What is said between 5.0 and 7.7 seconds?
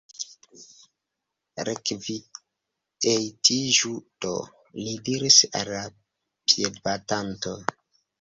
diris al la piedbatanto.